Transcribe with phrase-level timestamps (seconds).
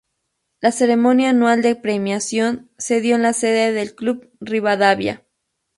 [0.61, 5.27] La ceremonia anual de premiación se dio en la sede del Club Rivadavia.